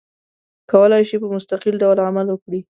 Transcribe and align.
کولای 0.71 1.03
شي 1.09 1.15
په 1.21 1.27
مستقل 1.35 1.75
ډول 1.83 1.97
عمل 2.07 2.27
وکړي. 2.29 2.59